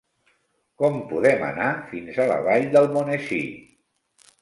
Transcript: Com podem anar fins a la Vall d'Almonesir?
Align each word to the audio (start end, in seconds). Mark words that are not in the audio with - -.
Com 0.83 0.97
podem 1.11 1.45
anar 1.49 1.69
fins 1.93 2.19
a 2.25 2.29
la 2.35 2.41
Vall 2.51 2.69
d'Almonesir? 2.75 3.47